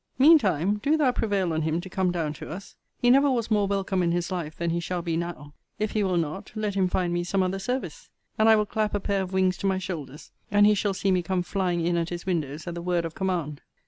Mean 0.17 0.39
time, 0.39 0.79
do 0.79 0.97
thou 0.97 1.11
prevail 1.11 1.53
on 1.53 1.61
him 1.61 1.79
to 1.79 1.87
come 1.87 2.11
down 2.11 2.33
to 2.33 2.49
us: 2.49 2.75
he 2.97 3.11
never 3.11 3.29
was 3.29 3.51
more 3.51 3.67
welcome 3.67 4.01
in 4.01 4.11
his 4.11 4.31
life 4.31 4.55
than 4.57 4.71
he 4.71 4.79
shall 4.79 5.03
be 5.03 5.15
now. 5.15 5.53
If 5.77 5.91
he 5.91 6.03
will 6.03 6.17
not, 6.17 6.51
let 6.55 6.73
him 6.73 6.87
find 6.87 7.13
me 7.13 7.23
some 7.23 7.43
other 7.43 7.59
service; 7.59 8.09
and 8.35 8.49
I 8.49 8.55
will 8.55 8.65
clap 8.65 8.95
a 8.95 8.99
pair 8.99 9.21
of 9.21 9.31
wings 9.31 9.57
to 9.57 9.67
my 9.67 9.77
shoulders, 9.77 10.31
and 10.49 10.65
he 10.65 10.73
shall 10.73 10.95
see 10.95 11.11
me 11.11 11.21
come 11.21 11.43
flying 11.43 11.85
in 11.85 11.97
at 11.97 12.09
his 12.09 12.25
windows 12.25 12.65
at 12.65 12.73
the 12.73 12.81
word 12.81 13.05
of 13.05 13.13
command. 13.13 13.61